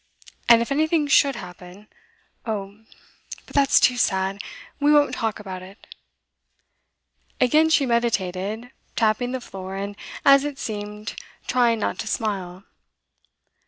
[0.49, 1.87] And if anything should happen
[2.43, 2.85] oh,
[3.45, 4.39] but that's too sad;
[4.79, 5.85] we won't talk about it.'
[7.39, 9.95] Again she meditated, tapping the floor, and,
[10.25, 12.63] as it seemed, trying not to smile.